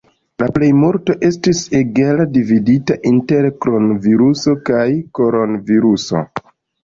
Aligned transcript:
La 0.41 0.45
plejmulto 0.53 1.15
estis 1.27 1.59
egale 1.79 2.25
dividita 2.37 2.97
inter 3.11 3.47
kron-viruso 3.65 4.57
kaj 4.71 4.87
koron-viruso. 5.19 6.25